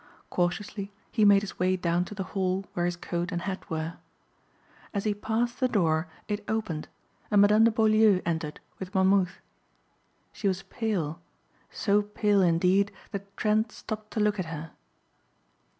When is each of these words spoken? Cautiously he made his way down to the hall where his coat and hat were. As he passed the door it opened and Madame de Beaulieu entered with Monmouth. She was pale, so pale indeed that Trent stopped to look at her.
Cautiously 0.31 0.91
he 1.11 1.23
made 1.23 1.43
his 1.43 1.59
way 1.59 1.75
down 1.77 2.03
to 2.05 2.15
the 2.15 2.23
hall 2.33 2.65
where 2.73 2.87
his 2.87 2.95
coat 2.95 3.31
and 3.31 3.43
hat 3.43 3.69
were. 3.69 3.99
As 4.95 5.03
he 5.03 5.13
passed 5.13 5.59
the 5.59 5.67
door 5.67 6.07
it 6.27 6.43
opened 6.47 6.87
and 7.29 7.39
Madame 7.39 7.65
de 7.65 7.69
Beaulieu 7.69 8.19
entered 8.25 8.59
with 8.79 8.95
Monmouth. 8.95 9.39
She 10.33 10.47
was 10.47 10.63
pale, 10.63 11.21
so 11.69 12.01
pale 12.01 12.41
indeed 12.41 12.91
that 13.11 13.37
Trent 13.37 13.71
stopped 13.71 14.09
to 14.13 14.19
look 14.19 14.39
at 14.39 14.45
her. 14.45 14.71